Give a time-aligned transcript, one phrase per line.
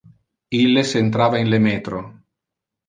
[0.61, 2.05] Illes entrava in le metro.